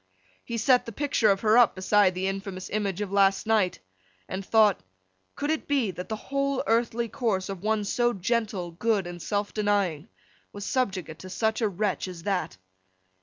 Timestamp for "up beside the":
1.59-2.25